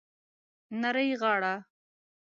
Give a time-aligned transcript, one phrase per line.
[0.81, 1.53] نرۍ غاړه